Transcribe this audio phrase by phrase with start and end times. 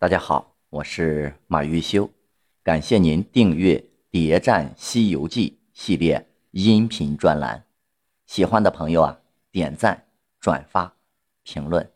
[0.00, 2.08] 大家好，我是马玉修，
[2.62, 3.74] 感谢您订阅
[4.10, 7.66] 《谍战西游记》系列音频专栏。
[8.24, 9.20] 喜欢的朋友啊，
[9.50, 10.06] 点赞、
[10.40, 10.96] 转发、
[11.42, 11.92] 评论。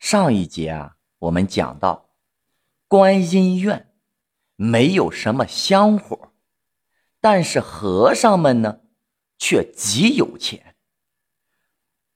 [0.00, 2.10] 上一节啊，我们讲到
[2.88, 3.92] 观音院
[4.56, 6.32] 没有什么香火，
[7.20, 8.80] 但是和尚们呢，
[9.38, 10.74] 却极有钱。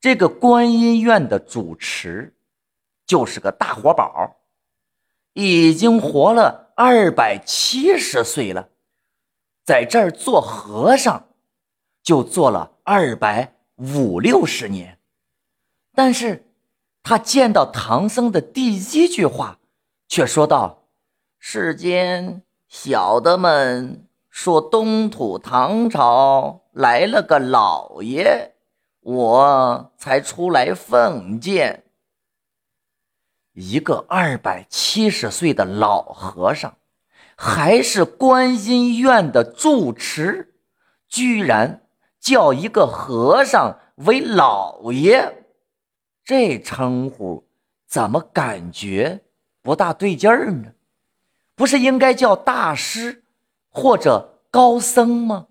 [0.00, 2.34] 这个观音院的主持
[3.06, 4.40] 就是个大活宝。
[5.34, 8.70] 已经活了二百七十岁了，
[9.64, 11.28] 在这儿做和尚，
[12.02, 14.98] 就做了二百五六十年。
[15.94, 16.46] 但是，
[17.02, 19.58] 他见到唐僧的第一句话，
[20.08, 20.84] 却说道
[21.38, 28.54] ：“世间小的们说东土唐朝来了个老爷，
[29.00, 31.83] 我才出来奉见。”
[33.54, 36.76] 一个二百七十岁的老和尚，
[37.36, 40.54] 还是观音院的住持，
[41.08, 41.82] 居然
[42.20, 45.44] 叫一个和尚为老爷，
[46.24, 47.46] 这称呼
[47.86, 49.20] 怎么感觉
[49.62, 50.72] 不大对劲儿呢？
[51.54, 53.22] 不是应该叫大师
[53.68, 55.46] 或者高僧吗？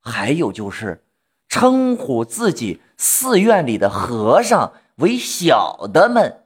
[0.00, 1.04] 还有就是
[1.48, 6.39] 称呼自己寺院里的和尚为小的们。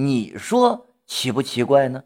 [0.00, 2.04] 你说奇不奇怪呢？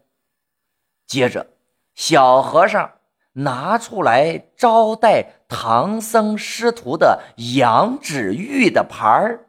[1.05, 1.51] 接着，
[1.93, 2.93] 小和尚
[3.33, 7.21] 拿出来招待唐僧师徒的
[7.53, 9.45] 羊脂玉的盘儿、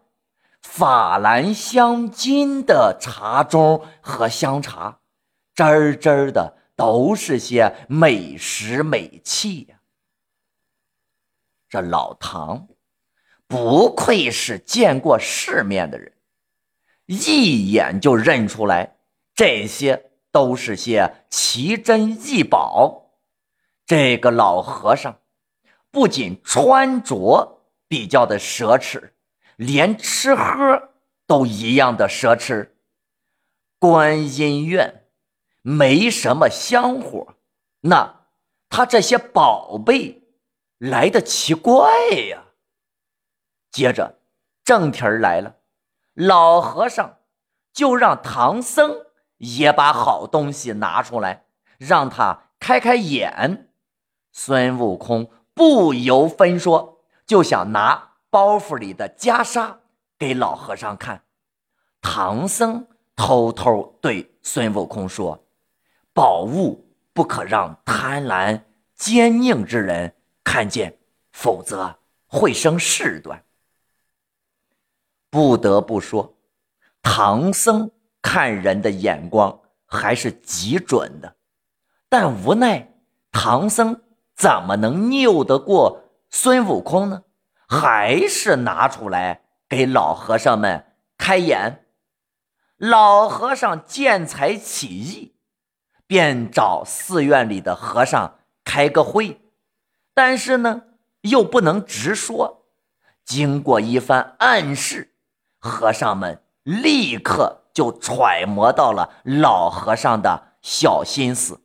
[0.60, 4.98] 法兰香金的茶盅和香茶，
[5.54, 9.76] 真真的都是些美食美器呀。
[11.70, 12.68] 这老唐
[13.46, 16.13] 不愧是见过世面的人。
[17.06, 18.96] 一眼就认出来，
[19.34, 23.12] 这些都是些奇珍异宝。
[23.86, 25.20] 这个老和尚
[25.90, 29.10] 不仅穿着比较的奢侈，
[29.56, 30.90] 连吃喝
[31.26, 32.70] 都一样的奢侈。
[33.78, 35.04] 观音院
[35.60, 37.34] 没什么香火，
[37.80, 38.28] 那
[38.70, 40.22] 他这些宝贝
[40.78, 41.92] 来的奇怪
[42.30, 42.44] 呀。
[43.70, 44.20] 接着
[44.64, 45.56] 正题来了。
[46.14, 47.18] 老和尚
[47.72, 48.94] 就让唐僧
[49.38, 51.46] 也把好东西拿出来，
[51.78, 53.70] 让他开开眼。
[54.32, 59.76] 孙悟空不由分说，就想拿包袱里的袈裟
[60.18, 61.22] 给老和尚看。
[62.00, 62.86] 唐僧
[63.16, 65.46] 偷偷对孙悟空说
[66.12, 68.62] ：“宝物不可让贪婪
[68.96, 70.98] 奸佞之人看见，
[71.32, 73.43] 否则会生事端。”
[75.34, 76.36] 不得不说，
[77.02, 77.90] 唐僧
[78.22, 81.34] 看人的眼光还是极准的。
[82.08, 82.94] 但无奈
[83.32, 84.00] 唐僧
[84.36, 87.24] 怎么能拗得过孙悟空呢？
[87.66, 91.84] 还是拿出来给老和尚们开眼。
[92.76, 95.34] 老和尚见财起意，
[96.06, 99.40] 便找寺院里的和尚开个会。
[100.14, 100.82] 但是呢，
[101.22, 102.68] 又不能直说。
[103.24, 105.10] 经过一番暗示。
[105.64, 111.62] 和尚们立刻就揣摩到了老和尚的小心思，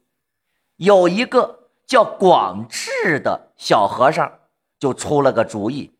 [0.78, 4.40] 有一个叫广智的小和尚
[4.80, 5.94] 就出了个主意，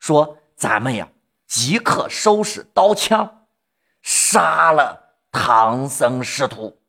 [0.00, 1.08] 说：“咱们呀，
[1.46, 3.46] 即刻收拾刀枪，
[4.02, 6.80] 杀了唐僧师徒。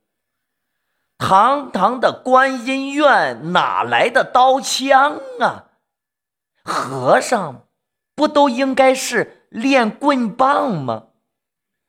[1.20, 5.66] 堂堂的观音院哪来的刀枪啊？
[6.64, 7.68] 和尚
[8.16, 11.06] 不都应该是？”练棍棒吗？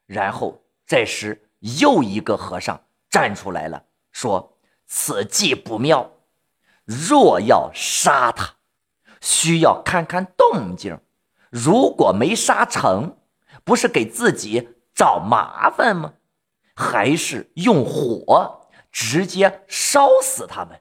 [0.06, 1.50] 然后这时
[1.80, 4.56] 又一个和尚站出来了，说
[4.86, 6.12] ：“此计不妙，
[6.84, 8.54] 若要杀他，
[9.20, 11.00] 需要看看动静。
[11.50, 13.18] 如果没杀成，
[13.64, 16.14] 不是给自己找麻烦吗？
[16.76, 20.80] 还是用火直接烧死他们？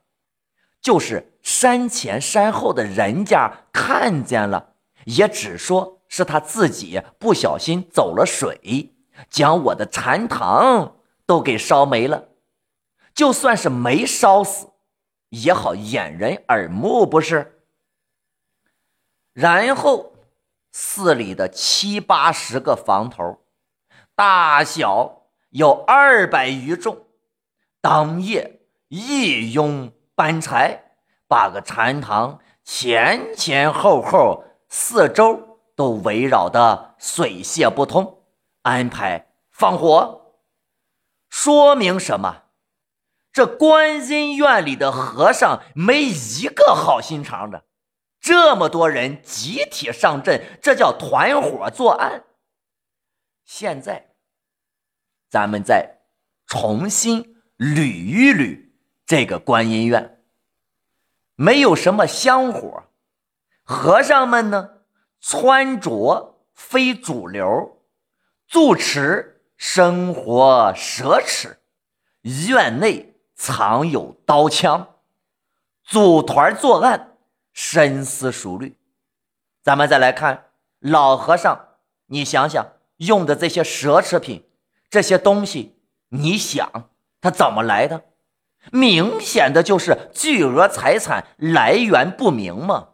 [0.81, 8.95] 就是山前山后的人家看见了，也只说。”是他自己不小心走了水，
[9.29, 12.29] 将我的禅堂都给烧没了。
[13.13, 14.73] 就算是没烧死，
[15.29, 17.63] 也好掩人耳目，不是？
[19.33, 20.13] 然后
[20.71, 23.45] 寺里的七八十个房头，
[24.15, 27.05] 大小有二百余众，
[27.81, 30.97] 当夜一拥搬柴，
[31.27, 35.54] 把个禅堂前前后后四周。
[35.75, 38.23] 都围绕的水泄不通，
[38.61, 40.37] 安排放火。
[41.29, 42.43] 说明什么？
[43.33, 47.65] 这观音院里的和尚没一个好心肠的，
[48.21, 52.23] 这么多人集体上阵，这叫团伙作案。
[53.43, 54.15] 现在，
[55.29, 55.99] 咱们再
[56.47, 58.69] 重新捋一捋
[59.05, 60.23] 这个观音院，
[61.35, 62.85] 没有什么香火，
[63.63, 64.74] 和尚们呢
[65.27, 67.81] 穿着非主流，
[68.47, 71.57] 住持生活奢侈，
[72.47, 73.13] 院内。
[73.37, 74.95] 藏有刀枪，
[75.83, 77.17] 组团作案，
[77.51, 78.77] 深思熟虑。
[79.61, 81.67] 咱们再来看老和尚，
[82.05, 84.47] 你想想用的这些奢侈品，
[84.89, 85.77] 这些东西，
[86.11, 86.89] 你想
[87.19, 88.05] 他怎么来的？
[88.71, 92.91] 明显的就是巨额财产来源不明嘛。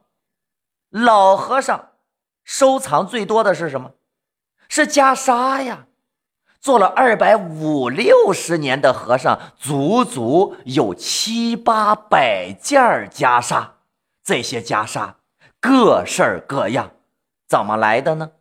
[0.89, 1.90] 老和尚
[2.51, 3.93] 收藏最多的是什么？
[4.67, 5.85] 是袈裟呀。
[6.59, 13.69] 做了二百五六十年的和尚，足足有七八百件袈裟。
[14.21, 15.13] 这些袈裟
[15.61, 16.91] 各式各样，
[17.47, 18.31] 怎么来的呢？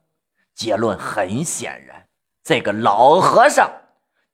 [0.57, 2.09] 结论很显然，
[2.43, 3.71] 这个老和尚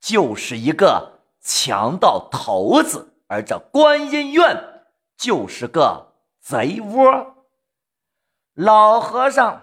[0.00, 4.82] 就是一个强盗头子，而这观音院
[5.19, 7.34] 就是个贼窝。
[8.55, 9.61] 老和尚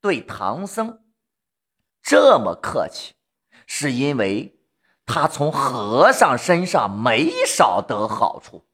[0.00, 1.00] 对唐僧
[2.02, 3.14] 这么客气。
[3.72, 4.58] 是因为
[5.06, 8.64] 他从和尚身上没少得好处，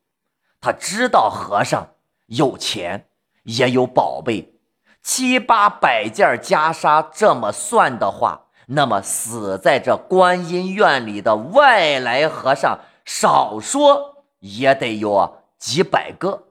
[0.58, 1.90] 他知道和尚
[2.28, 3.10] 有钱
[3.42, 4.54] 也有宝贝，
[5.02, 16.44] 七八百件袈裟，这么算的话，那么死在这观音院里的外来和尚，少说也得有几百个。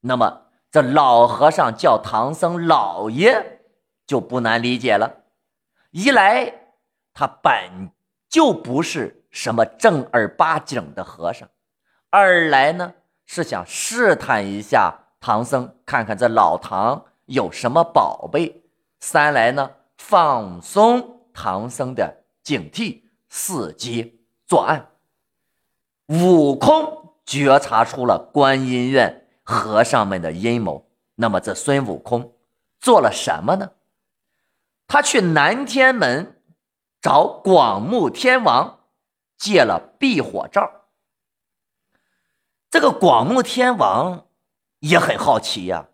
[0.00, 3.51] 那么这老和尚叫唐僧老爷，
[4.12, 5.10] 就不难理解了，
[5.90, 6.52] 一来。
[7.14, 7.90] 他本
[8.28, 11.48] 就不是什么正儿八经的和尚，
[12.10, 12.92] 二来呢
[13.24, 18.62] 是想试探一下唐僧，看看这老唐有什么宝贝；
[19.00, 23.00] 三来呢放松唐僧的警惕，
[23.30, 24.90] 伺机作案。
[26.08, 32.34] 悟空觉察出了观音院和尚们的阴谋，那么这孙悟空
[32.78, 33.70] 做了什么呢？
[34.86, 36.38] 他去南天门。
[37.00, 38.84] 找广目天王
[39.36, 40.70] 借了避火罩，
[42.70, 44.28] 这个广目天王
[44.78, 45.88] 也很好奇呀，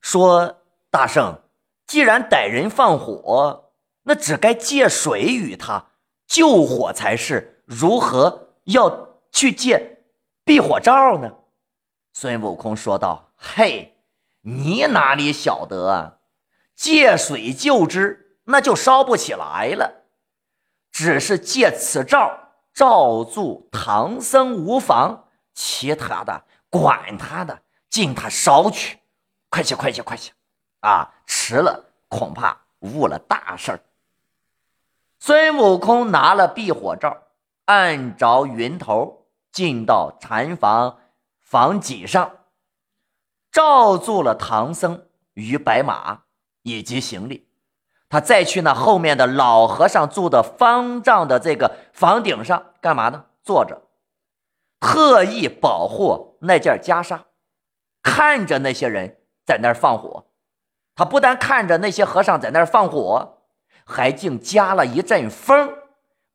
[0.00, 0.56] 说
[0.90, 1.40] ：“大圣，
[1.86, 3.70] 既然歹人放火，
[4.02, 5.92] 那只该借水与他
[6.26, 10.02] 救火才是，如何要去借
[10.42, 11.32] 避火罩呢？”
[12.12, 14.02] 孙悟空说道：“嘿，
[14.40, 16.16] 你哪里晓得啊？
[16.80, 20.06] 借水救之，那就烧不起来了。”
[20.90, 27.60] 只是借此照照住唐僧无妨，其他的管他的，
[27.90, 28.98] 尽他烧去！
[29.50, 30.32] 快去，快去，快去！
[30.80, 33.80] 啊，迟了恐怕误了大事儿。
[35.18, 37.24] 孙悟空拿了避火罩，
[37.66, 40.98] 按着云头进到禅房
[41.40, 42.38] 房脊上，
[43.52, 46.22] 罩住了唐僧与白马
[46.62, 47.48] 以及行李。
[48.08, 53.26] 他再去那后面的老和尚住的方丈的这个房顶上干嘛呢？
[53.42, 53.82] 坐着，
[54.80, 57.20] 特意保护那件袈裟，
[58.02, 60.26] 看着那些人在那儿放火。
[60.96, 63.38] 他不但看着那些和尚在那儿放火，
[63.84, 65.72] 还竟加了一阵风，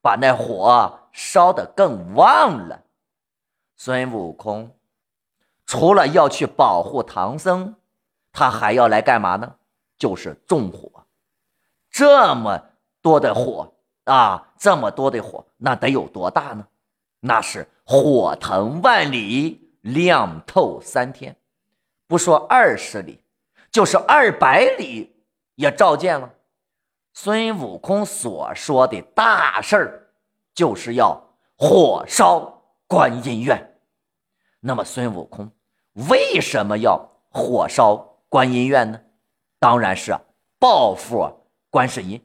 [0.02, 2.84] 把那火烧得更旺了。
[3.76, 4.72] 孙悟空
[5.66, 7.76] 除了要去保护唐僧，
[8.32, 9.56] 他还要来干嘛呢？
[9.98, 10.90] 就是纵火。
[11.90, 12.62] 这么
[13.02, 13.74] 多的火
[14.04, 16.68] 啊，这么多的火，那得有多大呢？
[17.20, 21.36] 那是火腾万里，亮透三天，
[22.06, 23.22] 不说二十里，
[23.72, 25.16] 就是二百里
[25.56, 26.32] 也照见了。
[27.14, 30.10] 孙悟空所说的大事儿，
[30.54, 31.20] 就是要
[31.56, 33.80] 火烧观音院。
[34.60, 35.50] 那么孙悟空
[36.10, 37.96] 为什么要火烧
[38.28, 39.00] 观音院呢？
[39.66, 40.16] 当然是
[40.60, 41.42] 报复。
[41.72, 42.24] 观世音，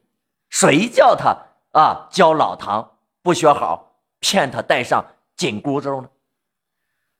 [0.50, 1.34] 谁叫他
[1.72, 5.02] 啊教老唐不学好，骗他戴上
[5.34, 6.10] 紧箍咒呢？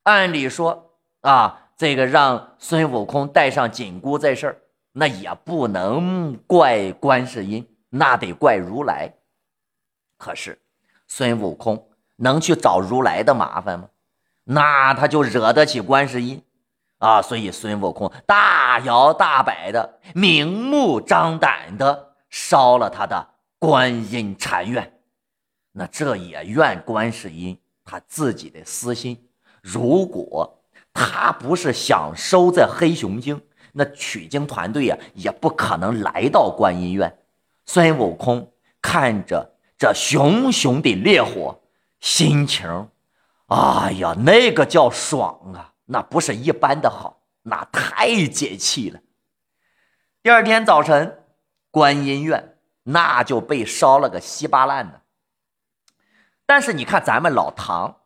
[0.03, 4.61] 按理说啊，这个让孙悟空戴上紧箍这事儿，
[4.93, 9.15] 那也不能怪观世音，那得怪如来。
[10.19, 10.61] 可是
[11.09, 13.89] 孙悟空能去找如来的麻烦吗？
[14.45, 16.45] 那他就惹得起观世音
[17.01, 17.21] 啊！
[17.21, 22.07] 所以孙悟空大摇大摆的，明目张胆的。
[22.33, 23.27] 烧了他的
[23.59, 25.01] 观音禅院，
[25.73, 29.29] 那这也怨观世音他自己的私心。
[29.61, 30.63] 如果
[30.95, 33.43] 他不是想收这黑熊精，
[33.73, 37.19] 那取经团队呀也不可能来到观音院。
[37.67, 41.59] 孙悟空看着这熊熊的烈火，
[41.99, 42.89] 心情，
[43.47, 45.73] 哎呀，那个叫爽啊！
[45.93, 49.01] 那不是一般的好，那太解气了。
[50.23, 51.19] 第二天早晨，
[51.73, 55.01] 观音院那就被烧了个稀巴烂的。
[56.47, 58.03] 但是你看咱们老唐，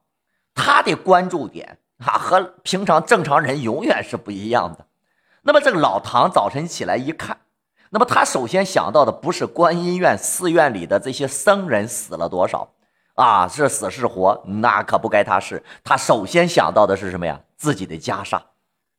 [0.55, 4.87] 他的关注点啊和平常正常人永远是不一样的。
[5.43, 7.39] 那么这个老唐早晨起来一看，
[7.91, 12.73] 那么他首先想到的不是观音院寺院里的这些僧人死了多少
[13.15, 15.63] 啊，是死是活，那可不该他是。
[15.83, 17.39] 他首先想到的是什么呀？
[17.65, 18.43] 自己的袈裟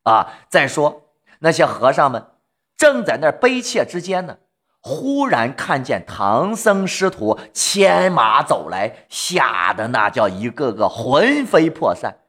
[0.05, 0.33] 啊！
[0.49, 2.31] 再说那些和尚们
[2.75, 4.39] 正在那悲切之间呢，
[4.81, 12.21] 忽然看见唐僧师徒牵马走来，吓得那叫一个个魂飞魄散，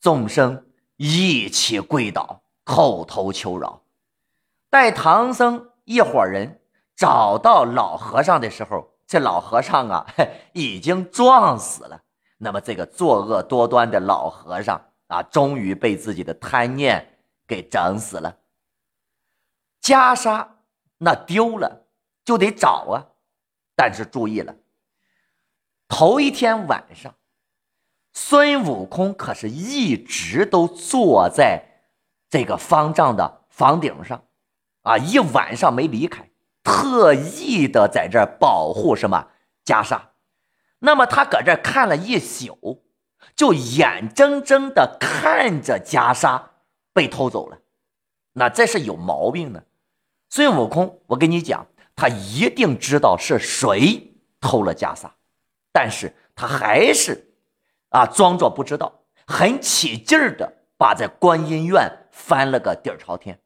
[0.00, 0.64] 众生
[0.96, 2.40] 一起跪倒。
[2.64, 3.82] 叩头求饶，
[4.70, 6.60] 待唐僧一伙人
[6.96, 10.06] 找到老和尚的时候，这老和尚啊，
[10.52, 12.02] 已经撞死了。
[12.38, 18.38] 那么这个作恶多端的老和尚啊，终于被自己的贪念给整死了。
[19.82, 20.46] 袈裟
[20.96, 21.86] 那丢了
[22.24, 23.04] 就得找啊，
[23.74, 24.54] 但是注意了，
[25.88, 27.14] 头一天晚上，
[28.12, 31.64] 孙悟空可是一直都坐在。
[32.30, 34.22] 这个方丈的房顶上，
[34.82, 36.28] 啊，一晚上没离开，
[36.62, 39.30] 特意的在这儿保护什么
[39.64, 39.98] 袈裟。
[40.80, 42.84] 那么他搁这看了一宿，
[43.36, 46.42] 就眼睁睁的看着袈裟
[46.92, 47.58] 被偷走了。
[48.32, 49.64] 那这是有毛病的。
[50.30, 55.10] 孙悟空，我跟你讲，他一定知道是谁偷了袈裟，
[55.72, 57.32] 但是他还是
[57.90, 61.90] 啊装作不知道，很起劲儿的把这观音院。
[62.10, 63.38] 翻了个底儿朝天，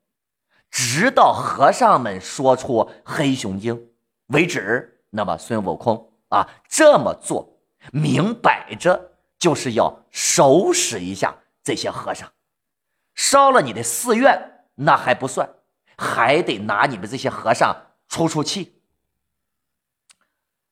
[0.70, 3.90] 直到和尚们说出黑熊精
[4.28, 5.02] 为止。
[5.10, 7.60] 那么孙悟空啊，这么做
[7.92, 9.11] 明摆着
[9.42, 11.34] 就是要收拾一下
[11.64, 12.30] 这些和尚，
[13.12, 15.50] 烧了你的寺院那还不算，
[15.98, 18.66] 还得拿你们这些和尚出出气。《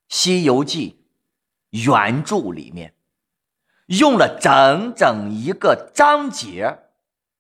[0.09, 1.05] 西游记》
[1.85, 2.95] 原著里面
[3.87, 6.79] 用了整整一个章节。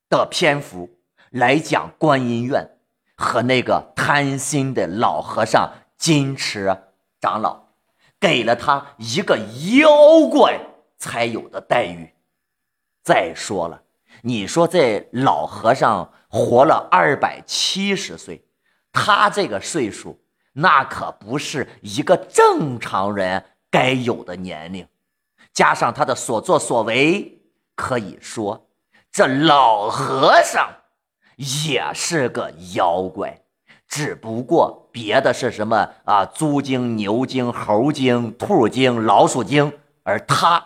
[0.09, 0.99] 的篇幅
[1.31, 2.77] 来讲，观音院
[3.15, 6.77] 和那个贪心的老和尚金池
[7.21, 7.69] 长老，
[8.19, 9.39] 给了他一个
[9.79, 10.67] 妖怪
[11.01, 12.09] 才有的待遇。
[13.03, 13.83] 再说了，
[14.23, 18.45] 你说这老和尚活了二百七十岁，
[18.93, 20.21] 他这个岁数，
[20.53, 24.87] 那可不是一个正常人该有的年龄。
[25.53, 27.43] 加上他的所作所为，
[27.75, 28.69] 可以说。
[29.11, 30.71] 这老和尚
[31.35, 33.43] 也是个妖怪，
[33.89, 36.25] 只不过别的是什么啊？
[36.25, 39.73] 猪精、牛精、猴精、兔精、老鼠精，
[40.05, 40.65] 而他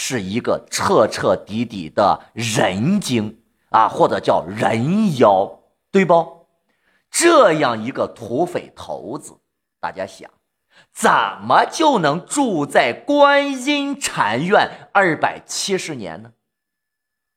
[0.00, 5.58] 是一个彻彻底底的人精啊，或者叫人妖，
[5.90, 6.46] 对不？
[7.10, 9.40] 这样一个土匪头子，
[9.80, 10.30] 大家想，
[10.92, 11.10] 怎
[11.42, 16.30] 么就能住在观音禅院二百七十年呢？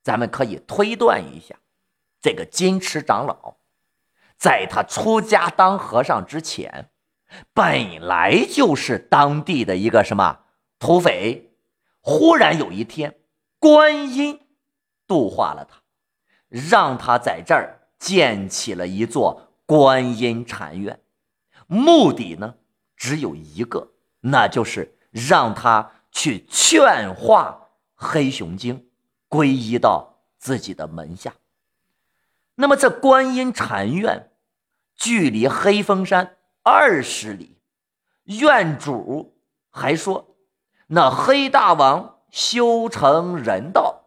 [0.03, 1.55] 咱们可以推断一下，
[2.21, 3.55] 这个金池长老，
[4.37, 6.91] 在他出家当和尚之前，
[7.55, 10.41] 本来就是当地的一个什么
[10.77, 11.47] 土匪。
[12.01, 13.19] 忽然有一天，
[13.57, 14.39] 观音
[15.07, 15.81] 度化了他，
[16.49, 20.99] 让他在这儿建起了一座观音禅院，
[21.67, 22.55] 目的呢
[22.97, 28.87] 只有一个，那就是让他去劝化黑熊精。
[29.29, 31.33] 皈依到自己的门下。
[32.55, 34.31] 那么这观音禅院
[34.93, 37.57] 距离黑风山二十里，
[38.25, 39.37] 院主
[39.69, 40.30] 还说，
[40.93, 44.01] 那黑大王修成人道，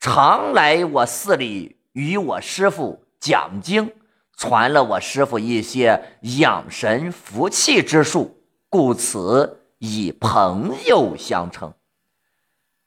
[0.00, 3.94] 常来我寺里与我师傅讲经，
[4.36, 11.72] 传了我师傅一些养神服气之术，故此以朋友相称。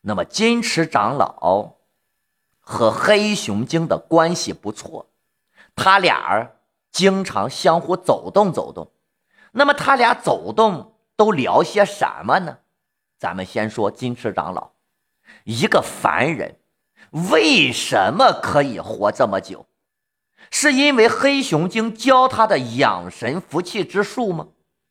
[0.01, 1.77] 那么金池长老。
[2.59, 5.07] 和黑熊精的关系不错，
[5.73, 6.51] 他俩
[6.91, 8.91] 经常相互走动走动。
[9.53, 12.57] 那么他俩走动都聊些什么呢？
[13.17, 14.71] 咱们先说金池长老，
[15.43, 16.55] 一个凡人
[17.31, 19.65] 为什么可以活这么久？
[20.51, 24.47] 是因为黑熊精教他的养神服气之术吗？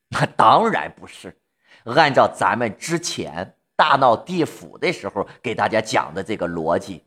[0.09, 1.39] 那当然不是，
[1.85, 7.05] 按照咱们之前大闹地府的时候给大家讲的这个逻辑，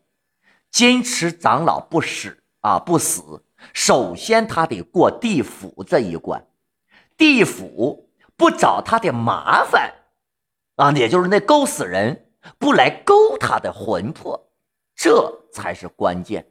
[0.71, 6.43] 金池长老不死啊不死，首先他得过地府这一关，
[7.17, 9.93] 地府不找他的麻烦
[10.79, 14.49] 啊，也就是那勾死人不来勾他的魂魄，
[14.95, 16.49] 这才是关键。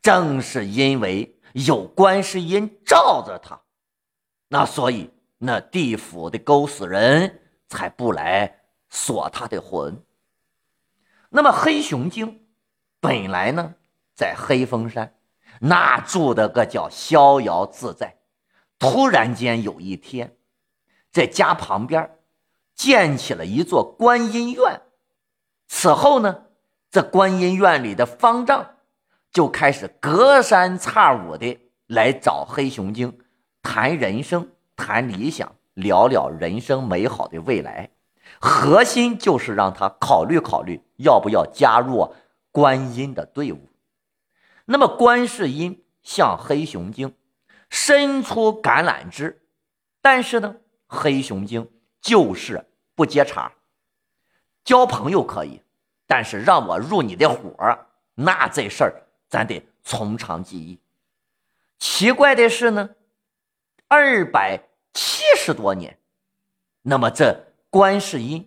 [0.00, 3.60] 正是因为有观世音罩着他，
[4.48, 10.02] 那所以那地府的勾死人才不来锁他的魂。
[11.28, 12.46] 那么黑熊精
[12.98, 13.74] 本来呢
[14.14, 15.14] 在黑风山，
[15.60, 18.16] 那住的个叫逍遥自在。
[18.78, 20.38] 突然间有一天，
[21.12, 22.10] 在家旁边
[22.80, 24.80] 建起了一座观音院。
[25.68, 26.44] 此后呢，
[26.90, 28.76] 这观音院里的方丈。
[29.30, 33.18] 就开始隔三差五的来找黑熊精
[33.62, 37.90] 谈人生、谈理想，聊聊人生美好的未来。
[38.40, 42.14] 核心就是让他考虑考虑要不要加入
[42.50, 43.68] 观音的队伍。
[44.64, 47.14] 那么观世音向黑熊精
[47.68, 49.42] 伸出橄榄枝，
[50.00, 50.56] 但是呢，
[50.86, 51.68] 黑熊精
[52.00, 52.66] 就是
[53.00, 53.50] 不接茬。
[54.62, 55.62] 交朋友可以，
[56.06, 57.78] 但是让我入你的伙，
[58.14, 59.02] 那这事儿。
[59.26, 60.78] 咱得从长计议。
[61.78, 62.90] 奇怪的是呢，
[63.88, 64.60] 二百
[64.92, 65.96] 七十多年，
[66.82, 67.34] 那么这
[67.70, 68.46] 观世音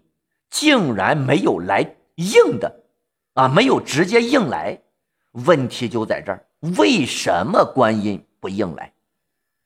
[0.51, 2.83] 竟然没有来应的
[3.33, 4.79] 啊，没有直接应来。
[5.31, 6.45] 问题就在这儿，
[6.77, 8.93] 为什么观音不应来？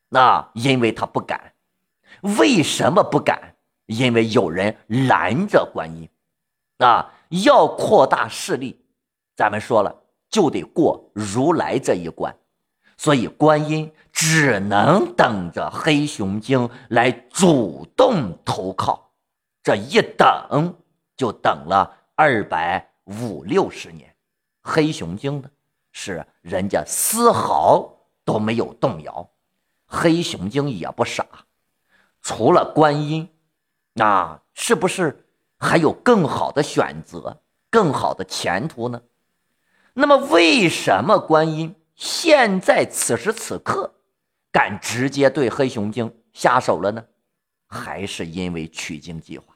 [0.08, 1.51] 那因为他不敢。
[2.39, 3.57] 为什么不敢？
[3.88, 6.08] 因为有人拦着观音。
[6.77, 8.79] 啊，要扩大势力，
[9.36, 10.03] 咱们说了。
[10.29, 12.38] 就得过如来这一关，
[12.98, 19.10] 所以观音只能等着黑熊精来主动投靠。
[19.63, 20.75] 这一等
[21.15, 24.13] 就等了二百五六十年。
[24.62, 25.50] 黑熊精呢，
[25.94, 27.89] 是人家丝毫
[28.26, 29.30] 都没有动摇。
[29.86, 31.26] 黑熊精也不傻，
[32.21, 33.30] 除了观音，
[33.97, 35.25] 那是不是
[35.57, 39.01] 还有更好的选择、更好的前途呢？
[39.93, 43.95] 那么，为什么观音现在此时此刻
[44.51, 47.03] 敢直接对黑熊精下手了呢？
[47.65, 49.55] 还是因为取经计划？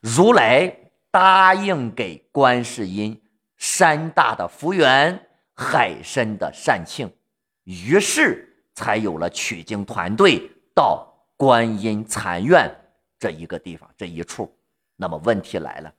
[0.00, 0.76] 如来
[1.10, 3.18] 答应给观世音
[3.56, 7.10] 山大的福缘，海深的善庆，
[7.64, 11.06] 于是才有了取经团队到
[11.38, 12.70] 观音禅院
[13.22, 14.52] 这一个地方这一处。
[14.96, 15.94] 那么问题来了，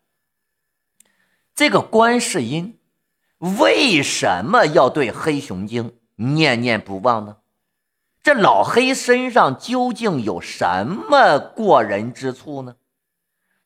[1.56, 2.78] 这个观世音。
[3.40, 7.38] 为什么要对黑熊精念念不忘呢？
[8.22, 12.76] 这老黑身上究竟有什么过人之处呢？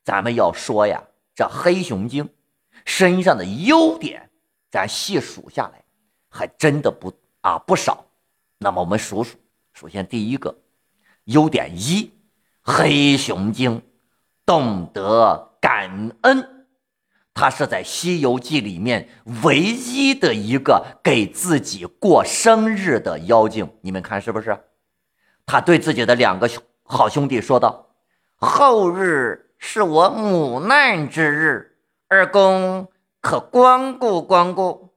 [0.03, 1.03] 咱们要说呀，
[1.35, 2.29] 这黑熊精
[2.85, 4.29] 身上的优点，
[4.71, 5.83] 咱细数下来，
[6.29, 8.05] 还真的不啊不少。
[8.57, 9.37] 那么我们数数，
[9.73, 10.57] 首先第一个
[11.25, 12.11] 优点一，
[12.69, 13.81] 黑熊精
[14.45, 16.67] 懂得感恩。
[17.33, 19.07] 他是在《西游记》里面
[19.43, 24.59] 唯一的一个给自己过生日的妖精，你们看是不是？
[25.45, 26.49] 他对自己的两个
[26.83, 27.87] 好兄弟说道
[28.35, 31.77] ：“后日是我母难之日，
[32.09, 32.89] 二公
[33.21, 34.89] 可光顾光顾。”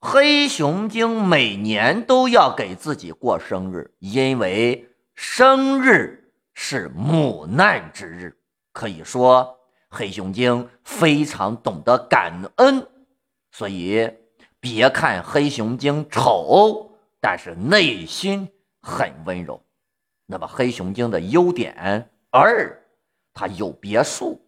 [0.00, 6.27] 黑熊精每年都要给自己过生日，因为生日
[6.60, 8.36] 是母难之日，
[8.72, 9.56] 可以说。
[9.88, 12.84] 黑熊精非常懂得感恩，
[13.52, 14.10] 所以
[14.58, 16.90] 别看黑熊精丑，
[17.20, 18.50] 但是内心
[18.82, 19.62] 很温柔。
[20.26, 22.82] 那么黑熊精的优点二，
[23.32, 24.44] 它有别墅，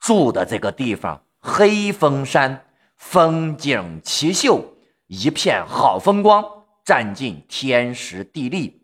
[0.00, 2.64] 住的这个地方黑风山，
[2.96, 4.74] 风景奇秀，
[5.06, 6.42] 一片好风光，
[6.84, 8.83] 占尽天时地利，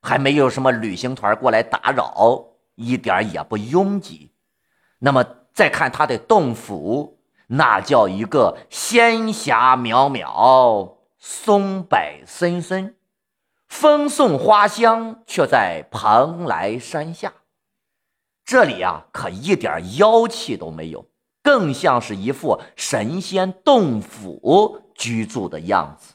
[0.00, 4.32] 还没有什么旅行团过来打扰，一点也不拥挤。
[4.98, 12.96] 那么再看他的洞府，那叫一个仙霞渺渺，松柏森森，
[13.68, 17.32] 风送花香，却在蓬莱山下。
[18.44, 21.06] 这里啊，可一点妖气都没有，
[21.42, 26.14] 更像是一副神仙洞府居住的样子。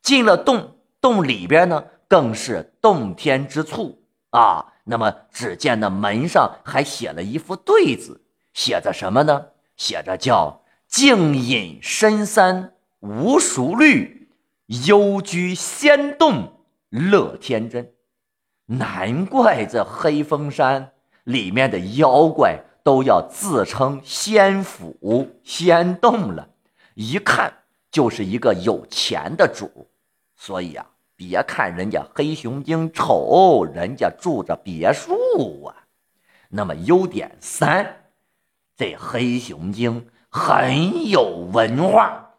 [0.00, 4.72] 进了洞，洞里边呢，更是洞天之处啊。
[4.84, 8.22] 那么，只见那门上还写了一副对子，
[8.54, 9.46] 写着什么呢？
[9.76, 14.30] 写着叫“静隐深山无熟虑，
[14.86, 17.92] 幽居仙洞乐天真”。
[18.66, 20.92] 难怪这黑风山
[21.24, 26.48] 里面的妖怪都要自称仙府仙洞了，
[26.94, 27.52] 一看
[27.90, 29.88] 就是一个有钱的主。
[30.36, 30.86] 所以啊，
[31.16, 35.74] 别看人家黑熊精丑，人家住着别墅啊。
[36.50, 38.10] 那么优点三，
[38.76, 42.34] 这黑熊精很有文化。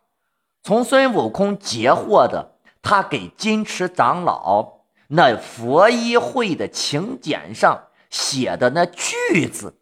[0.61, 9.75] 从孙悟空截获的他给金池长老那佛衣会的请柬上写的那句子，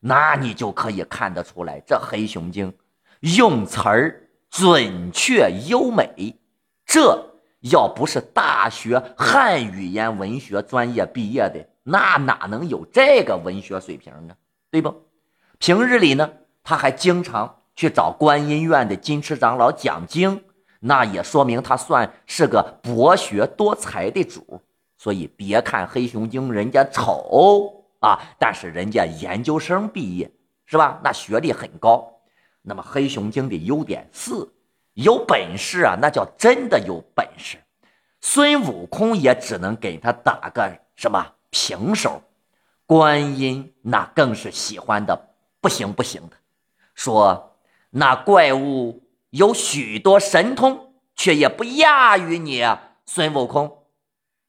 [0.00, 2.74] 那你就可以看得出来，这黑熊精
[3.20, 6.38] 用词儿准确优美。
[6.84, 7.31] 这。
[7.62, 14.34] 要不是大学汉语言文学专业毕业的，那哪能有这个文学水平呢？
[14.70, 15.06] 对不？
[15.58, 16.30] 平日里呢，
[16.64, 20.42] 他还经常去找观音院的金池长老讲经，
[20.80, 24.60] 那也说明他算是个博学多才的主。
[24.98, 30.30] 所以别看黑熊精人家丑啊，但是人家研究生毕业
[30.66, 31.00] 是吧？
[31.04, 32.08] 那学历很高。
[32.62, 34.52] 那么黑熊精的优点四。
[34.94, 37.58] 有本事啊，那叫真的有本事。
[38.20, 42.22] 孙悟空也只能给他打个什么平手，
[42.86, 46.36] 观音那更是喜欢的不行不行的，
[46.94, 47.56] 说
[47.90, 52.62] 那怪物有许多神通，却也不亚于你
[53.06, 53.86] 孙悟空。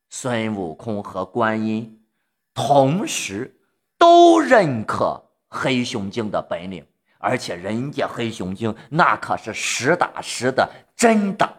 [0.10, 2.06] 孙悟空和观音
[2.54, 3.60] 同时
[3.98, 6.86] 都认可黑熊精的本领。
[7.24, 11.50] 而且人家黑熊精那可是实打实的真打，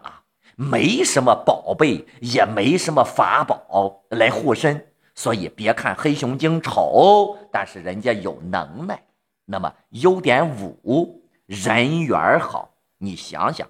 [0.57, 9.03] 没什么宝贝，也没什么法宝来护身，所以别看黑熊精丑，但是人家有能耐。
[9.47, 12.75] 那么优点五，人缘好。
[12.99, 13.67] 你想想，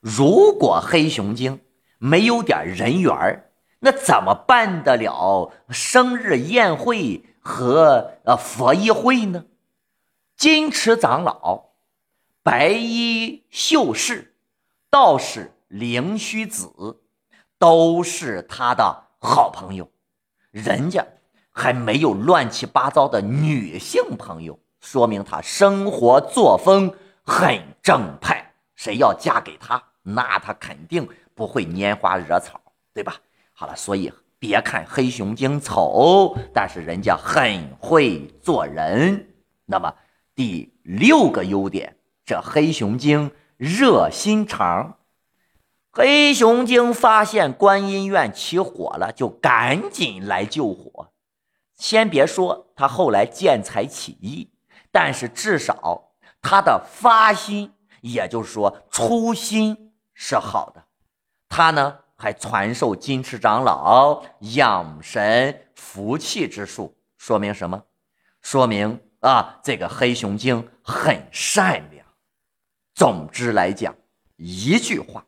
[0.00, 1.60] 如果黑熊精
[1.98, 9.44] 没有点人缘那怎么办得了生日宴会和呃佛衣会呢？
[10.42, 11.66] 金池长老、
[12.42, 14.34] 白衣秀士、
[14.90, 16.98] 道士灵虚子，
[17.60, 19.88] 都是他的好朋友。
[20.50, 21.06] 人家
[21.52, 28.52] 还没有乱七八糟的女性朋友，说明他生活作风很正派。
[28.74, 32.60] 谁要嫁给他，那他肯定不会拈花惹草，
[32.92, 33.14] 对吧？
[33.52, 39.28] 好了，所以别看黑熊精丑，但是人家很会做人。
[39.66, 39.94] 那么。
[40.34, 44.98] 第六个优点，这黑熊精热心肠。
[45.90, 51.12] 黑熊精发现观音院起火了，就赶紧来救火。
[51.74, 54.50] 先别说他后来见财起意，
[54.90, 60.84] 但是至少他的发心，也就是说初心是好的。
[61.50, 64.22] 他呢还传授金池长老
[64.54, 67.82] 养神福气之术，说明什么？
[68.40, 68.98] 说明。
[69.22, 72.04] 啊，这个黑熊精很善良。
[72.94, 73.94] 总之来讲，
[74.36, 75.24] 一句话，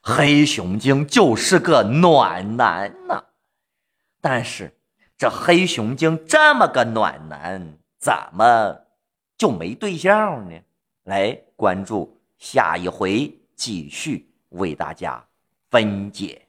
[0.00, 3.24] 黑熊精就是个暖男呐。
[4.20, 4.76] 但是
[5.16, 8.86] 这黑熊精这么个暖男，怎么
[9.38, 10.58] 就没对象呢？
[11.04, 15.24] 来关注下一回，继续为大家
[15.70, 16.46] 分解。